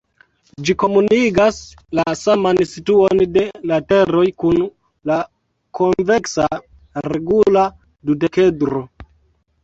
Ĝi 0.67 0.73
komunigas 0.83 1.57
la 1.97 2.05
saman 2.21 2.59
situon 2.69 3.21
de 3.35 3.43
lateroj 3.71 4.23
kun 4.43 4.57
la 5.11 5.17
konveksa 5.81 6.47
regula 7.13 7.67
dudekedro. 8.11 8.83